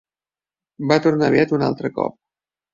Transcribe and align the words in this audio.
Va 0.93 0.97
tornar 1.07 1.29
aviat 1.29 1.55
un 1.61 1.69
altre 1.69 1.95
cop. 2.01 2.21